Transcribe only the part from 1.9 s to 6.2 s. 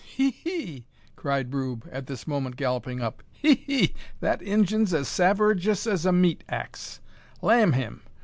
at this moment galloping up; "he! he! that Injun's as savagerous as a